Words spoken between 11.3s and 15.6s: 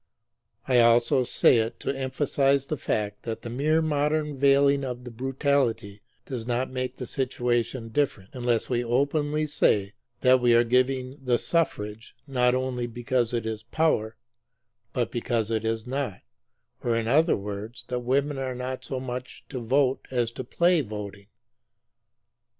suffrage, not only because it is power but because